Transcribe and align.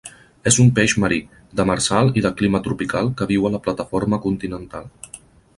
És 0.51 0.55
un 0.61 0.71
peix 0.79 0.95
marí, 1.03 1.19
demersal 1.61 2.09
i 2.21 2.25
de 2.27 2.33
clima 2.41 2.63
tropical 2.69 3.13
que 3.21 3.31
viu 3.33 3.47
a 3.51 3.55
la 3.57 3.63
plataforma 3.69 4.25
continental. 4.29 4.93